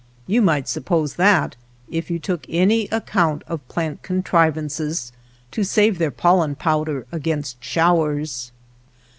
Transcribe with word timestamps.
You 0.25 0.41
might 0.41 0.67
suppose 0.67 1.13
that 1.17 1.55
if 1.87 2.09
you 2.09 2.17
took 2.17 2.47
any 2.49 2.87
account 2.87 3.43
of 3.45 3.67
plant 3.67 4.01
contrivances 4.01 5.11
to 5.51 5.63
save 5.63 5.99
their 5.99 6.09
pollen 6.09 6.55
powder 6.55 7.05
against 7.11 7.63
showers. 7.63 8.51